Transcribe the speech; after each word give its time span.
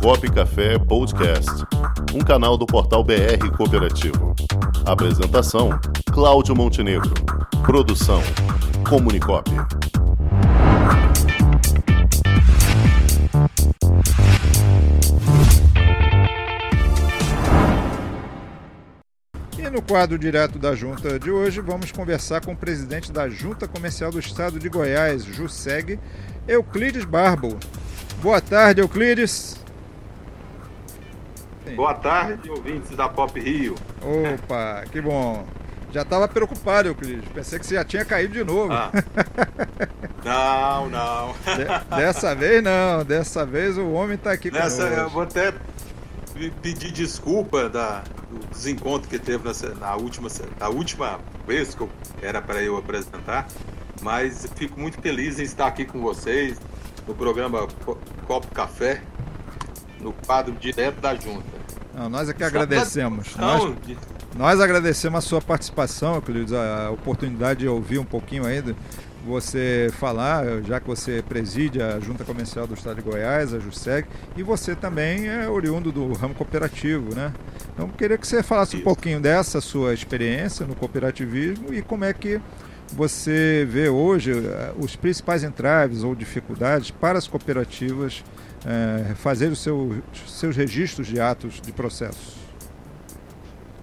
Cop 0.00 0.30
Café 0.30 0.78
Podcast, 0.78 1.50
um 2.14 2.20
canal 2.20 2.56
do 2.56 2.66
portal 2.66 3.02
BR 3.02 3.50
Cooperativo. 3.56 4.34
Apresentação: 4.84 5.70
Cláudio 6.12 6.54
Montenegro. 6.54 7.12
Produção: 7.64 8.22
Comunicop. 8.88 9.50
E 19.58 19.70
no 19.70 19.82
quadro 19.82 20.18
direto 20.18 20.58
da 20.58 20.74
junta 20.74 21.18
de 21.18 21.30
hoje, 21.30 21.60
vamos 21.60 21.90
conversar 21.90 22.44
com 22.44 22.52
o 22.52 22.56
presidente 22.56 23.10
da 23.10 23.28
Junta 23.28 23.66
Comercial 23.66 24.10
do 24.10 24.18
Estado 24.18 24.58
de 24.58 24.68
Goiás, 24.68 25.24
JUSEG, 25.24 25.98
Euclides 26.46 27.04
Barbo. 27.04 27.58
Boa 28.22 28.40
tarde, 28.40 28.80
Euclides. 28.80 29.65
Boa 31.74 31.94
tarde, 31.94 32.50
ouvintes 32.50 32.96
da 32.96 33.08
Pop 33.08 33.38
Rio. 33.38 33.74
Opa, 34.00 34.84
que 34.90 35.00
bom. 35.00 35.44
Já 35.92 36.02
estava 36.02 36.28
preocupado, 36.28 36.88
Euclides. 36.88 37.28
Pensei 37.34 37.58
que 37.58 37.66
você 37.66 37.74
já 37.74 37.84
tinha 37.84 38.04
caído 38.04 38.32
de 38.34 38.44
novo. 38.44 38.72
Ah. 38.72 38.90
Não, 40.24 40.88
não. 40.90 41.28
De- 41.54 41.96
dessa 41.96 42.34
vez 42.34 42.60
não. 42.60 43.04
Dessa 43.04 43.46
vez 43.46 43.78
o 43.78 43.92
homem 43.92 44.16
está 44.16 44.32
aqui 44.32 44.50
Nessa, 44.50 44.82
eu 44.82 44.90
conosco. 44.90 45.10
vou 45.10 45.22
até 45.22 45.52
pe- 46.34 46.50
pedir 46.60 46.90
desculpa 46.90 47.68
da, 47.68 48.02
do 48.28 48.44
desencontro 48.50 49.08
que 49.08 49.20
teve 49.20 49.46
nessa- 49.46 49.72
na, 49.76 49.94
última, 49.94 50.28
na 50.58 50.68
última 50.68 51.20
vez 51.46 51.76
que 51.76 51.80
eu, 51.82 51.88
era 52.20 52.42
para 52.42 52.60
eu 52.60 52.76
apresentar, 52.76 53.46
mas 54.02 54.48
fico 54.56 54.80
muito 54.80 55.00
feliz 55.00 55.38
em 55.38 55.44
estar 55.44 55.68
aqui 55.68 55.84
com 55.84 56.00
vocês 56.00 56.58
no 57.06 57.14
programa 57.14 57.68
Co- 57.84 57.96
Copo 58.26 58.48
Café, 58.48 59.00
no 60.00 60.12
quadro 60.12 60.52
direto 60.54 61.00
da 61.00 61.14
Junta. 61.14 61.55
Não, 61.96 62.10
nós 62.10 62.28
é 62.28 62.34
que 62.34 62.44
agradecemos. 62.44 63.34
Nós, 63.36 63.74
nós 64.36 64.60
agradecemos 64.60 65.18
a 65.18 65.20
sua 65.22 65.40
participação, 65.40 66.16
Euclides, 66.16 66.52
a 66.52 66.90
oportunidade 66.90 67.60
de 67.60 67.68
ouvir 67.68 67.98
um 67.98 68.04
pouquinho 68.04 68.44
ainda 68.44 68.76
você 69.26 69.90
falar, 69.98 70.62
já 70.62 70.78
que 70.78 70.86
você 70.86 71.24
preside 71.26 71.82
a 71.82 71.98
Junta 71.98 72.22
Comercial 72.22 72.66
do 72.66 72.74
Estado 72.74 72.96
de 72.96 73.02
Goiás, 73.02 73.52
a 73.52 73.58
JUSEG, 73.58 74.06
e 74.36 74.42
você 74.42 74.76
também 74.76 75.26
é 75.26 75.48
oriundo 75.48 75.90
do 75.90 76.12
ramo 76.12 76.32
cooperativo, 76.34 77.14
né? 77.14 77.32
Então, 77.74 77.88
queria 77.88 78.16
que 78.16 78.26
você 78.26 78.42
falasse 78.42 78.76
um 78.76 78.82
pouquinho 78.82 79.18
dessa 79.18 79.60
sua 79.60 79.92
experiência 79.92 80.64
no 80.64 80.76
cooperativismo 80.76 81.74
e 81.74 81.82
como 81.82 82.04
é 82.04 82.12
que 82.12 82.40
você 82.92 83.66
vê 83.68 83.88
hoje 83.88 84.32
eh, 84.32 84.72
os 84.78 84.96
principais 84.96 85.42
entraves 85.42 86.02
ou 86.02 86.14
dificuldades 86.14 86.90
para 86.90 87.18
as 87.18 87.26
cooperativas 87.26 88.24
eh, 88.64 89.14
fazer 89.16 89.48
os 89.48 89.60
seu, 89.60 90.02
seus 90.26 90.56
registros 90.56 91.06
de 91.06 91.20
atos 91.20 91.60
de 91.60 91.72
processos. 91.72 92.36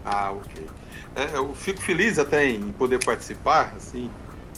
Ah, 0.06 0.32
ok. 0.32 0.68
É, 1.16 1.38
eu 1.38 1.54
fico 1.54 1.82
feliz 1.82 2.18
até 2.18 2.50
em 2.50 2.72
poder 2.72 3.04
participar, 3.04 3.73
assim, 3.78 4.10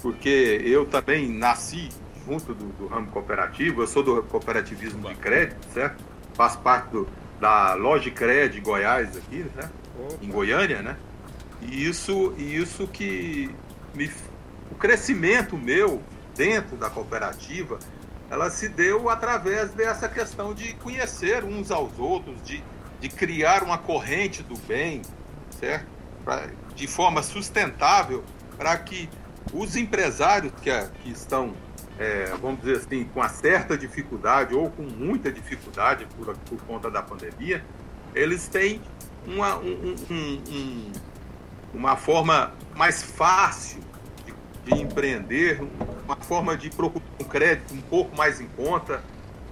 porque 0.02 0.62
eu 0.64 0.86
também 0.86 1.30
nasci 1.30 1.90
junto 2.26 2.54
do, 2.54 2.66
do 2.74 2.88
ramo 2.88 3.08
cooperativo, 3.08 3.82
eu 3.82 3.88
sou 3.88 4.02
do 4.02 4.24
cooperativismo 4.24 5.08
de 5.08 5.16
crédito, 5.16 5.58
certo? 5.74 6.04
Faço 6.34 6.60
parte 6.60 6.90
do, 6.90 7.08
da 7.40 7.76
Loja 7.76 8.10
Cred 8.10 8.60
Goiás 8.62 9.16
aqui, 9.16 9.46
né? 9.56 9.70
Em 10.22 10.30
Goiânia, 10.30 10.82
né? 10.82 10.98
E 11.62 11.88
isso, 11.88 12.34
e 12.38 12.58
isso 12.58 12.88
que 12.88 13.50
me, 13.94 14.10
o 14.72 14.76
crescimento 14.76 15.58
meu 15.58 16.02
dentro 16.36 16.76
da 16.76 16.90
cooperativa, 16.90 17.80
ela 18.30 18.50
se 18.50 18.68
deu 18.68 19.10
através 19.10 19.72
dessa 19.72 20.10
questão 20.10 20.54
de 20.54 20.74
conhecer 20.76 21.44
uns 21.44 21.72
aos 21.72 21.98
outros, 22.00 22.42
de, 22.44 22.64
de 23.00 23.10
criar 23.10 23.64
uma 23.64 23.78
corrente 23.78 24.42
do 24.44 24.58
bem, 24.60 25.02
certo? 25.60 25.86
Pra- 26.24 26.48
de 26.76 26.88
forma 26.88 27.22
sustentável 27.24 28.24
para 28.58 28.76
que 28.78 29.10
os 29.54 29.76
empresários 29.78 30.52
que, 30.62 30.70
que 31.04 31.12
estão, 31.12 31.54
é, 31.98 32.34
vamos 32.42 32.60
dizer 32.62 32.78
assim, 32.78 33.06
com 33.06 33.20
uma 33.22 33.30
certa 33.30 33.78
dificuldade 33.78 34.54
ou 34.54 34.70
com 34.72 34.82
muita 34.84 35.32
dificuldade 35.32 36.06
por, 36.18 36.36
por 36.36 36.62
conta 36.64 36.90
da 36.92 37.02
pandemia, 37.02 37.64
eles 38.14 38.48
têm 38.48 38.82
uma, 39.26 39.56
um- 39.58 39.96
um- 40.10 40.14
um- 40.14 40.44
um- 40.50 40.92
uma 41.76 41.96
forma 41.96 42.54
mais 42.76 43.02
fácil 43.04 43.82
de, 44.66 44.74
de 44.74 44.82
empreender, 44.82 45.62
uma 46.04 46.16
forma 46.16 46.58
de 46.58 46.70
procurar 46.70 47.06
um 47.22 47.24
crédito 47.24 47.74
um 47.74 47.82
pouco 47.82 48.16
mais 48.18 48.42
em 48.42 48.48
conta. 48.48 49.02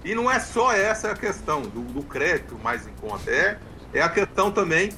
E 0.04 0.14
não 0.14 0.30
é 0.30 0.40
só 0.40 0.74
essa 0.74 1.12
a 1.12 1.16
questão 1.16 1.62
do, 1.62 1.82
do 1.82 2.04
crédito 2.04 2.60
mais 2.62 2.86
em 2.86 2.92
conta, 3.00 3.32
é, 3.32 3.58
é 3.94 4.02
a 4.02 4.10
questão 4.10 4.52
também 4.52 4.92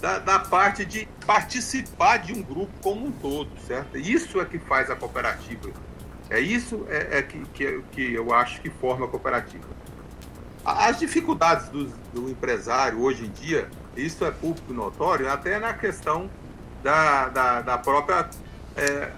da, 0.00 0.18
da 0.18 0.38
parte 0.38 0.84
de 0.84 1.08
participar 1.26 2.18
de 2.18 2.32
um 2.32 2.42
grupo 2.42 2.72
como 2.82 3.06
um 3.06 3.12
todo, 3.12 3.50
certo? 3.66 3.96
Isso 3.96 4.40
é 4.40 4.44
que 4.44 4.58
faz 4.58 4.90
a 4.90 4.96
cooperativa. 4.96 5.70
É 6.28 6.38
isso 6.38 6.86
é, 6.88 7.18
é 7.18 7.22
que, 7.22 7.40
que, 7.54 7.82
que 7.92 8.14
eu 8.14 8.32
acho 8.32 8.60
que 8.60 8.70
forma 8.70 9.06
a 9.06 9.08
cooperativa. 9.08 9.68
As 10.64 10.98
dificuldades 10.98 11.68
do, 11.68 11.86
do 12.12 12.28
empresário 12.28 13.00
hoje 13.00 13.26
em 13.26 13.30
dia, 13.30 13.68
isso 13.96 14.24
é 14.24 14.30
público 14.30 14.72
notório, 14.72 15.30
até 15.30 15.58
na 15.58 15.72
questão 15.72 16.30
da, 16.82 17.28
da, 17.28 17.62
da 17.62 17.78
própria 17.78 18.28
é, 18.76 19.10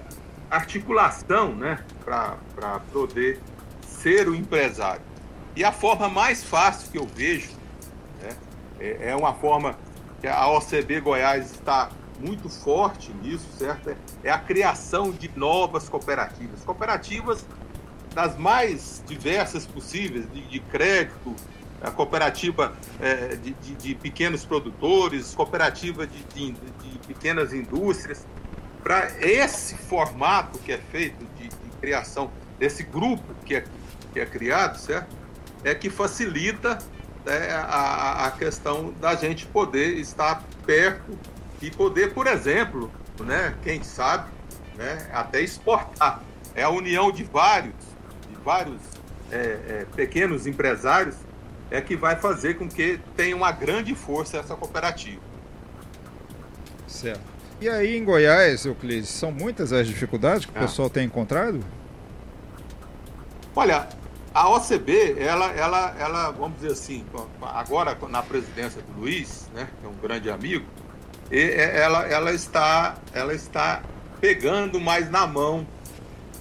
articulação 0.57 1.55
né, 1.55 1.79
para 2.05 2.37
poder 2.93 3.41
ser 3.87 4.29
o 4.29 4.35
empresário. 4.35 5.03
E 5.57 5.65
a 5.65 5.73
forma 5.73 6.09
mais 6.09 6.45
fácil 6.45 6.91
que 6.91 6.99
eu 6.99 7.07
vejo 7.07 7.51
né, 8.21 8.31
é, 8.79 9.11
é 9.11 9.17
uma 9.17 9.35
forma 9.35 9.77
que 10.21 10.27
a 10.29 10.47
OCB 10.49 11.01
Goiás 11.01 11.51
está 11.53 11.91
muito 12.21 12.49
forte 12.49 13.13
nisso, 13.23 13.47
certo? 13.59 13.91
É- 13.91 13.97
É 14.25 14.31
a 14.31 14.39
criação 14.39 15.11
de 15.11 15.31
novas 15.35 15.89
cooperativas. 15.89 16.63
Cooperativas 16.65 17.45
das 18.15 18.37
mais 18.39 19.03
diversas 19.07 19.67
possíveis, 19.67 20.31
de, 20.33 20.43
de 20.43 20.61
crédito, 20.61 21.35
a 21.83 21.91
cooperativa 21.91 22.75
eh, 23.01 23.37
de, 23.43 23.53
de- 23.55 23.75
de 23.75 23.95
pequenos 23.97 24.45
produtores, 24.45 25.35
cooperativa 25.35 26.07
de 26.07 26.23
pequenas 27.09 27.53
indústrias. 27.53 28.25
Para 28.83 29.11
esse 29.21 29.77
formato 29.77 30.59
que 30.59 30.73
é 30.73 30.79
feito 30.79 31.25
de, 31.37 31.49
de 31.49 31.71
criação 31.81 32.31
desse 32.59 32.83
grupo 32.83 33.35
que 33.45 33.57
é, 33.57 33.65
que 34.13 34.21
é 34.21 34.27
criado, 34.27 34.79
certo? 34.79 35.15
É 35.65 35.75
que 35.75 35.89
facilita 35.91 36.79
né, 37.25 37.51
a, 37.53 37.61
a- 37.63 38.27
a 38.27 38.31
questão 38.33 38.93
da 39.01 39.15
gente 39.15 39.47
poder 39.47 39.97
estar 39.99 40.43
perto 40.67 41.17
e 41.61 41.71
poder, 41.71 42.13
por 42.13 42.27
exemplo, 42.27 42.91
né, 43.21 43.55
quem 43.63 43.83
sabe, 43.85 44.29
né, 44.77 45.09
até 45.13 45.41
exportar. 45.41 46.21
É 46.55 46.65
a 46.65 46.69
união 46.71 47.13
de 47.13 47.23
vários, 47.23 47.75
de 48.29 48.37
vários 48.45 48.81
é, 49.31 49.37
é, 49.37 49.87
pequenos 49.95 50.47
empresários 50.47 51.15
é 51.71 51.81
que 51.81 51.97
vai 51.97 52.17
fazer 52.17 52.55
com 52.59 52.69
que 52.69 53.01
tenha 53.17 53.35
uma 53.35 53.51
grande 53.53 53.95
força 53.95 54.37
essa 54.39 54.55
cooperativa. 54.57 55.23
Certo. 56.87 57.32
E 57.63 57.69
aí 57.69 57.97
em 57.97 58.05
Goiás, 58.05 58.65
Euclides, 58.67 59.09
são 59.09 59.31
muitas 59.31 59.73
as 59.73 59.87
dificuldades 59.87 60.45
que 60.47 60.51
o 60.53 60.59
Ah. 60.59 60.63
pessoal 60.63 60.91
tem 60.91 61.05
encontrado? 61.07 61.65
Olha, 63.55 63.89
a 64.35 64.49
OCB, 64.51 65.15
ela, 65.17 65.53
ela, 65.53 65.95
ela, 65.97 66.31
vamos 66.33 66.57
dizer 66.59 66.73
assim, 66.73 67.05
agora 67.41 67.97
na 68.09 68.21
presidência 68.21 68.83
do 68.83 69.01
Luiz, 69.03 69.49
né, 69.55 69.69
que 69.81 69.87
é 69.87 69.89
um 69.89 69.95
grande 69.95 70.29
amigo, 70.29 70.67
ela, 71.31 72.05
ela, 72.09 72.33
está, 72.33 72.97
ela 73.15 73.33
está 73.33 73.81
pegando 74.21 74.81
mais 74.81 75.09
na 75.09 75.25
mão 75.25 75.65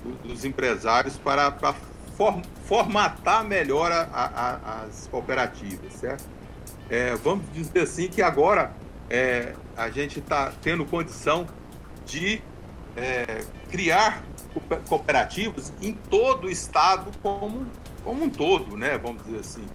do- 0.03 0.27
dos 0.27 0.43
empresários 0.43 1.17
para, 1.19 1.51
para 1.51 1.75
for- 2.17 2.41
formatar 2.65 3.43
melhor 3.43 3.91
a- 3.91 4.07
a- 4.11 4.85
as 4.87 5.05
cooperativas, 5.05 5.93
certo? 5.93 6.25
É, 6.89 7.13
vamos 7.23 7.45
dizer 7.53 7.81
assim 7.81 8.07
que 8.07 8.23
agora 8.23 8.71
é, 9.11 9.53
a 9.75 9.89
gente 9.89 10.19
está 10.19 10.53
tendo 10.61 10.85
condição 10.85 11.45
de 12.05 12.41
é, 12.95 13.43
criar 13.69 14.23
co- 14.53 14.77
cooperativas 14.87 15.73
em 15.81 15.91
todo 15.93 16.47
o 16.47 16.49
estado 16.49 17.11
como, 17.21 17.67
como 18.05 18.23
um 18.23 18.29
todo, 18.29 18.77
né? 18.77 18.97
Vamos 18.97 19.21
dizer 19.25 19.39
assim. 19.39 19.65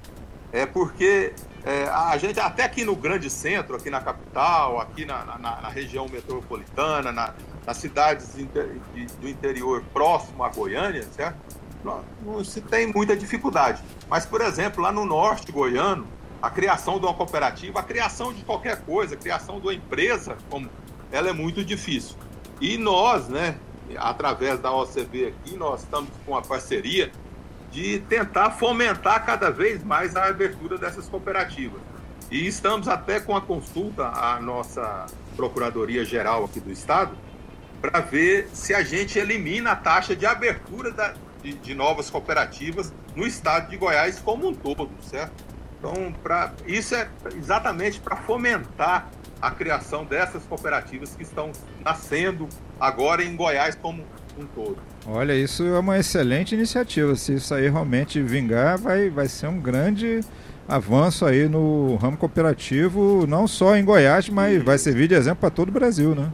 É 0.52 0.64
porque 0.64 1.34
é, 1.64 1.84
a 1.84 2.16
gente, 2.16 2.40
até 2.40 2.64
aqui 2.64 2.82
no 2.84 2.96
grande 2.96 3.28
centro, 3.28 3.76
aqui 3.76 3.90
na 3.90 4.00
capital, 4.00 4.80
aqui 4.80 5.04
na, 5.04 5.22
na- 5.24 5.38
na 5.60 5.68
região 5.68 6.06
metropolitana, 6.08 7.12
na- 7.12 7.34
nas 7.66 7.76
cidades 7.76 8.38
inter- 8.38 8.70
de- 8.94 9.06
do 9.06 9.28
interior 9.28 9.82
próximo 9.92 10.42
a 10.44 10.48
Goiânia, 10.48 11.02
certo? 11.14 11.36
Não, 11.84 12.02
não 12.24 12.42
se 12.44 12.60
tem 12.62 12.86
muita 12.92 13.14
dificuldade. 13.16 13.82
Mas, 14.08 14.24
por 14.24 14.40
exemplo, 14.40 14.82
lá 14.82 14.90
no 14.90 15.04
norte 15.04 15.52
goiano, 15.52 16.06
a 16.40 16.50
criação 16.50 16.98
de 16.98 17.06
uma 17.06 17.14
cooperativa, 17.14 17.80
a 17.80 17.82
criação 17.82 18.32
de 18.32 18.42
qualquer 18.42 18.82
coisa, 18.82 19.14
a 19.14 19.18
criação 19.18 19.58
de 19.60 19.66
uma 19.66 19.74
empresa, 19.74 20.36
como 20.50 20.68
ela 21.10 21.28
é 21.28 21.32
muito 21.32 21.64
difícil. 21.64 22.16
E 22.60 22.76
nós, 22.78 23.28
né, 23.28 23.56
através 23.96 24.58
da 24.60 24.72
OCB 24.72 25.26
aqui, 25.26 25.56
nós 25.56 25.82
estamos 25.82 26.10
com 26.24 26.32
uma 26.32 26.42
parceria 26.42 27.10
de 27.70 28.00
tentar 28.08 28.50
fomentar 28.52 29.24
cada 29.24 29.50
vez 29.50 29.84
mais 29.84 30.16
a 30.16 30.26
abertura 30.26 30.78
dessas 30.78 31.08
cooperativas. 31.08 31.80
E 32.30 32.46
estamos 32.46 32.88
até 32.88 33.20
com 33.20 33.36
a 33.36 33.40
consulta 33.40 34.08
à 34.08 34.40
nossa 34.40 35.06
Procuradoria 35.36 36.04
Geral 36.04 36.44
aqui 36.44 36.58
do 36.58 36.72
Estado 36.72 37.16
para 37.80 38.00
ver 38.00 38.48
se 38.52 38.74
a 38.74 38.82
gente 38.82 39.18
elimina 39.18 39.72
a 39.72 39.76
taxa 39.76 40.16
de 40.16 40.26
abertura 40.26 40.90
da, 40.90 41.14
de, 41.42 41.52
de, 41.52 41.74
novas 41.74 42.10
cooperativas 42.10 42.92
no 43.14 43.26
estado 43.26 43.68
de 43.68 43.76
Goiás 43.76 44.18
como 44.18 44.48
um 44.48 44.54
todo, 44.54 44.90
certo? 45.02 45.44
Então, 45.78 46.12
pra, 46.22 46.52
isso 46.66 46.94
é 46.94 47.08
exatamente 47.36 48.00
para 48.00 48.16
fomentar 48.16 49.08
a 49.40 49.50
criação 49.50 50.04
dessas 50.04 50.42
cooperativas 50.44 51.14
que 51.14 51.22
estão 51.22 51.52
nascendo 51.84 52.48
agora 52.80 53.22
em 53.22 53.36
Goiás 53.36 53.74
como 53.74 54.02
um 54.38 54.46
todo. 54.46 54.78
Olha, 55.06 55.34
isso 55.34 55.64
é 55.64 55.78
uma 55.78 55.98
excelente 55.98 56.54
iniciativa. 56.54 57.14
Se 57.14 57.34
isso 57.34 57.54
aí 57.54 57.68
realmente 57.68 58.20
vingar, 58.22 58.78
vai, 58.78 59.10
vai 59.10 59.28
ser 59.28 59.46
um 59.46 59.60
grande 59.60 60.20
avanço 60.68 61.24
aí 61.24 61.48
no 61.48 61.96
ramo 61.96 62.16
cooperativo, 62.16 63.26
não 63.26 63.46
só 63.46 63.76
em 63.76 63.84
Goiás, 63.84 64.28
mas 64.28 64.62
vai 64.62 64.78
servir 64.78 65.08
de 65.08 65.14
exemplo 65.14 65.40
para 65.40 65.50
todo 65.50 65.68
o 65.68 65.72
Brasil, 65.72 66.14
né? 66.14 66.32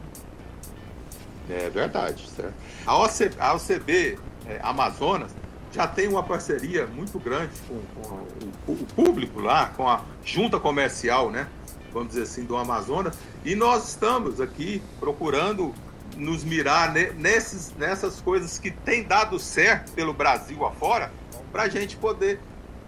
É 1.49 1.69
verdade, 1.69 2.27
certo? 2.29 2.53
A, 2.85 2.97
OC, 2.97 3.31
a 3.37 3.53
OCB 3.53 4.17
é, 4.47 4.59
Amazonas 4.63 5.31
já 5.73 5.87
tem 5.87 6.07
uma 6.07 6.21
parceria 6.21 6.85
muito 6.85 7.19
grande 7.19 7.51
com, 7.67 7.81
com 8.01 8.71
o, 8.71 8.73
o, 8.73 8.85
público 8.95 9.39
lá, 9.39 9.67
com 9.75 9.89
a 9.89 10.01
junta 10.23 10.59
comercial, 10.59 11.31
né? 11.31 11.47
Vamos 11.91 12.09
dizer 12.09 12.23
assim, 12.23 12.45
do 12.45 12.55
Amazonas, 12.55 13.15
e 13.43 13.55
nós 13.55 13.89
estamos 13.89 14.39
aqui 14.39 14.81
procurando 14.99 15.73
nos 16.15 16.43
mirar 16.43 16.91
nesses, 16.91 17.73
nessas 17.75 18.21
coisas 18.21 18.59
que 18.59 18.69
têm 18.69 19.03
dado 19.03 19.39
certo 19.39 19.91
pelo 19.93 20.13
Brasil 20.13 20.63
afora, 20.63 21.11
para 21.51 21.63
a 21.63 21.69
gente 21.69 21.97
poder, 21.97 22.39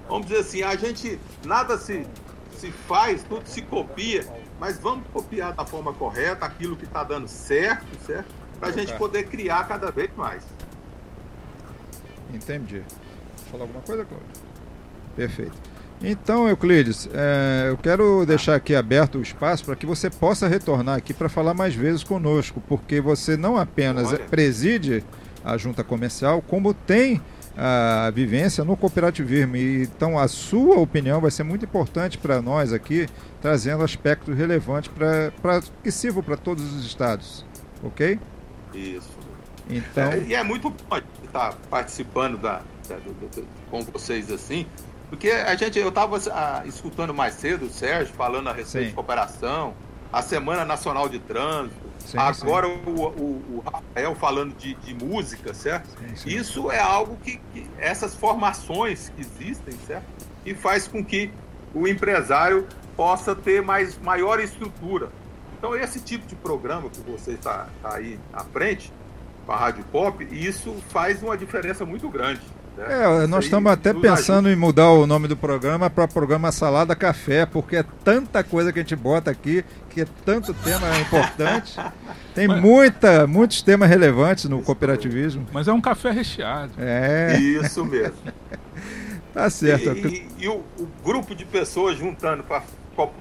vamos 0.08 0.28
dizer 0.28 0.42
assim, 0.42 0.64
a 0.64 0.76
gente 0.76 1.20
nada 1.44 1.78
se, 1.78 2.06
se 2.58 2.72
faz, 2.72 3.24
tudo 3.24 3.48
se 3.48 3.64
copia, 3.64 4.26
mas 4.60 4.80
vamos 4.80 5.08
copiar 5.12 5.54
da 5.54 5.66
forma 5.66 5.94
correta 5.94 6.46
aquilo 6.46 6.76
que 6.76 6.86
está 6.86 7.04
dando 7.04 7.28
certo, 7.28 7.86
certo? 8.06 8.34
Para 8.60 8.70
a 8.70 8.72
gente 8.72 8.94
poder 8.94 9.28
criar 9.28 9.68
cada 9.68 9.92
vez 9.92 10.10
mais. 10.16 10.44
Entendi. 12.36 12.82
Falar 13.52 13.64
alguma 13.64 13.82
coisa, 13.82 14.06
Cláudio? 14.06 14.28
Perfeito. 15.16 15.76
Então, 16.04 16.48
Euclides, 16.48 17.10
é, 17.14 17.70
eu 17.70 17.78
quero 17.78 18.26
deixar 18.26 18.56
aqui 18.56 18.76
aberto 18.76 19.18
o 19.18 19.22
espaço 19.22 19.64
para 19.64 19.76
que 19.76 19.86
você 19.86 20.10
possa 20.10 20.48
retornar 20.48 20.98
aqui 20.98 21.14
para 21.14 21.30
falar 21.30 21.54
mais 21.54 21.74
vezes 21.74 22.04
conosco, 22.04 22.62
porque 22.68 23.00
você 23.00 23.38
não 23.38 23.56
apenas 23.56 24.10
Olha. 24.10 24.20
preside 24.20 25.04
a 25.44 25.58
junta 25.58 25.84
comercial, 25.84 26.42
como 26.42 26.74
tem 26.74 27.22
a 27.58 28.12
vivência 28.14 28.66
no 28.66 28.76
cooperativismo. 28.76 29.56
E, 29.56 29.84
então, 29.84 30.20
a 30.20 30.28
sua 30.28 30.78
opinião 30.78 31.22
vai 31.22 31.32
ser 31.32 31.44
muito 31.44 31.64
importante 31.64 32.18
para 32.18 32.42
nós 32.42 32.74
aqui, 32.74 33.08
trazendo 33.42 33.84
aspectos 33.84 34.36
relevantes 34.38 34.92
para 34.92 35.62
que 35.82 35.92
sirvam 35.92 36.22
para 36.22 36.36
todos 36.36 36.74
os 36.74 36.86
estados. 36.86 37.46
Ok? 37.82 38.20
Isso. 38.74 39.10
Então... 39.70 40.12
É, 40.12 40.20
e 40.20 40.34
é 40.36 40.44
muito 40.44 40.74
estar 41.36 41.56
participando 41.70 42.38
da, 42.38 42.62
da 42.88 42.98
com 43.70 43.82
vocês 43.82 44.32
assim, 44.32 44.66
porque 45.10 45.30
a 45.30 45.56
gente, 45.56 45.78
eu 45.78 45.90
estava 45.90 46.18
ah, 46.32 46.64
escutando 46.66 47.14
mais 47.14 47.36
cedo 47.36 47.66
o 47.66 47.70
Sérgio 47.70 48.14
falando 48.16 48.48
a 48.50 48.54
respeito 48.54 48.86
sim. 48.86 48.90
de 48.90 48.96
cooperação, 48.96 49.74
a 50.12 50.22
Semana 50.22 50.64
Nacional 50.64 51.10
de 51.10 51.20
Trânsito, 51.20 51.76
sim, 52.00 52.18
agora 52.18 52.68
sim. 52.68 52.82
O, 52.86 53.02
o, 53.02 53.58
o, 53.58 53.64
Rafael 53.66 54.16
falando 54.16 54.56
de, 54.56 54.74
de 54.76 54.94
música, 54.94 55.54
certo? 55.54 55.90
Isso 56.26 56.72
é 56.72 56.80
algo 56.80 57.18
que, 57.18 57.38
que, 57.54 57.68
essas 57.78 58.16
formações 58.16 59.10
que 59.10 59.22
existem, 59.22 59.74
certo? 59.86 60.06
E 60.46 60.54
faz 60.54 60.88
com 60.88 61.04
que 61.04 61.32
o 61.74 61.88
empresário 61.88 62.68
possa 62.96 63.36
ter 63.36 63.62
mais, 63.62 63.98
maior 64.00 64.40
estrutura. 64.40 65.10
Então, 65.58 65.76
esse 65.76 66.00
tipo 66.00 66.26
de 66.28 66.36
programa 66.36 66.90
que 66.90 67.00
você 67.02 67.32
está 67.32 67.68
tá 67.82 67.96
aí 67.96 68.20
à 68.32 68.44
frente, 68.44 68.92
com 69.46 69.52
a 69.52 69.56
Rádio 69.56 69.84
Pop, 69.92 70.28
isso 70.32 70.76
faz 70.90 71.22
uma 71.22 71.38
diferença 71.38 71.86
muito 71.86 72.10
grande. 72.10 72.42
Né? 72.78 72.86
É, 73.24 73.28
nós 73.28 73.46
estamos 73.46 73.72
até 73.72 73.94
pensando 73.94 74.48
ajuda. 74.48 74.52
em 74.52 74.56
mudar 74.56 74.90
o 74.90 75.08
nome 75.08 75.28
do 75.28 75.38
programa 75.38 75.90
para 75.90 76.08
programa 76.08 76.52
Salada 76.52 76.96
Café, 76.96 77.46
porque 77.46 77.78
é 77.78 77.86
tanta 78.04 78.44
coisa 78.44 78.74
que 78.74 78.80
a 78.80 78.82
gente 78.82 78.96
bota 78.96 79.32
aqui, 79.32 79.64
que 79.90 80.02
é 80.02 80.08
tanto 80.26 80.54
tema 80.54 81.00
importante. 81.00 81.80
Tem 82.36 82.48
Mas... 82.48 82.62
muita, 82.62 83.26
muitos 83.26 83.62
temas 83.62 83.90
relevantes 83.90 84.46
no 84.46 84.62
cooperativismo. 84.62 85.48
Mas 85.54 85.68
é 85.68 85.74
um 85.74 85.80
café 85.80 86.12
recheado. 86.12 86.74
É. 86.78 87.38
Isso 87.40 87.86
mesmo. 87.86 88.18
tá 89.34 89.50
certo. 89.50 89.96
E, 89.96 90.28
e, 90.38 90.44
e 90.44 90.50
o, 90.50 90.62
o, 90.78 90.88
grupo 91.04 91.34
de 91.34 91.46
pessoas 91.46 91.98
juntando 91.98 92.44
para 92.44 92.62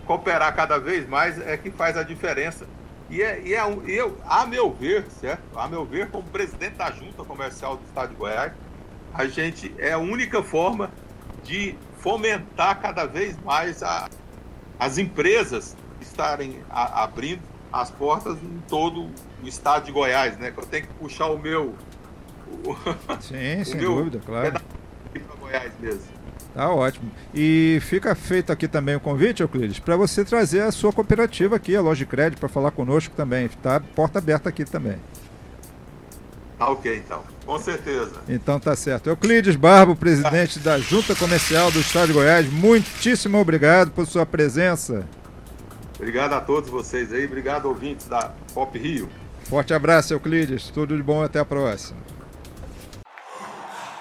cooperar 0.04 0.54
cada 0.56 0.78
vez 0.78 1.08
mais 1.08 1.38
é 1.40 1.56
que 1.56 1.70
faz 1.70 1.96
a 1.96 2.02
diferença. 2.02 2.66
E, 3.14 3.22
é, 3.22 3.40
e 3.44 3.54
é, 3.54 3.60
eu, 3.86 4.18
a 4.24 4.44
meu 4.44 4.72
ver, 4.72 5.06
certo? 5.08 5.56
A 5.56 5.68
meu 5.68 5.84
ver, 5.84 6.10
como 6.10 6.24
presidente 6.24 6.74
da 6.74 6.90
Junta 6.90 7.22
Comercial 7.22 7.76
do 7.76 7.84
Estado 7.84 8.08
de 8.08 8.16
Goiás, 8.16 8.52
a 9.14 9.24
gente 9.26 9.72
é 9.78 9.92
a 9.92 9.98
única 9.98 10.42
forma 10.42 10.90
de 11.44 11.76
fomentar 11.98 12.80
cada 12.80 13.06
vez 13.06 13.40
mais 13.44 13.84
a, 13.84 14.08
as 14.80 14.98
empresas 14.98 15.76
estarem 16.00 16.60
a, 16.68 17.04
abrindo 17.04 17.40
as 17.72 17.88
portas 17.88 18.36
em 18.42 18.60
todo 18.68 19.02
o 19.40 19.46
estado 19.46 19.84
de 19.84 19.92
Goiás, 19.92 20.36
né? 20.36 20.50
Que 20.50 20.58
eu 20.58 20.66
tenho 20.66 20.88
que 20.88 20.94
puxar 20.94 21.28
o 21.28 21.38
meu. 21.38 21.72
O, 22.64 22.74
Sim, 23.20 23.60
o 23.62 23.64
sem 23.64 23.76
meu 23.76 23.94
dúvida, 23.94 24.20
claro. 24.26 24.60
Para 25.12 25.36
Goiás 25.36 25.72
mesmo. 25.78 26.02
Tá 26.54 26.70
ótimo. 26.70 27.10
E 27.34 27.78
fica 27.82 28.14
feito 28.14 28.52
aqui 28.52 28.68
também 28.68 28.94
o 28.94 29.00
convite, 29.00 29.42
Euclides, 29.42 29.80
para 29.80 29.96
você 29.96 30.24
trazer 30.24 30.60
a 30.60 30.70
sua 30.70 30.92
cooperativa 30.92 31.56
aqui, 31.56 31.74
a 31.74 31.80
Loja 31.80 31.98
de 31.98 32.06
Crédito, 32.06 32.38
para 32.38 32.48
falar 32.48 32.70
conosco 32.70 33.12
também. 33.16 33.48
Tá 33.62 33.80
porta 33.80 34.20
aberta 34.20 34.48
aqui 34.48 34.64
também. 34.64 34.96
Tá 36.56 36.70
ok, 36.70 37.02
então. 37.04 37.24
Com 37.44 37.58
certeza. 37.58 38.12
Então 38.28 38.60
tá 38.60 38.76
certo. 38.76 39.08
Euclides 39.08 39.56
Barbo, 39.56 39.96
presidente 39.96 40.60
da 40.60 40.78
Junta 40.78 41.16
Comercial 41.16 41.72
do 41.72 41.80
Estado 41.80 42.06
de 42.08 42.12
Goiás, 42.12 42.50
muitíssimo 42.50 43.38
obrigado 43.38 43.90
por 43.90 44.06
sua 44.06 44.24
presença. 44.24 45.04
Obrigado 45.96 46.34
a 46.34 46.40
todos 46.40 46.70
vocês 46.70 47.12
aí, 47.12 47.24
obrigado 47.24 47.66
ouvintes 47.66 48.06
da 48.06 48.32
Pop 48.52 48.78
Rio. 48.78 49.08
Forte 49.44 49.74
abraço, 49.74 50.14
Euclides. 50.14 50.70
Tudo 50.70 50.96
de 50.96 51.02
bom, 51.02 51.22
até 51.22 51.40
a 51.40 51.44
próxima. 51.44 51.98